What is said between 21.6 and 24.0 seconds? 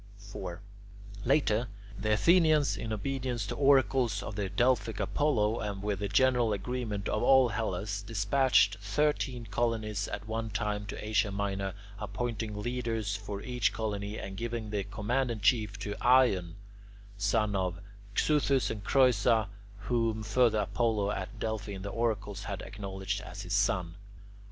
in the oracles had acknowledged as his son).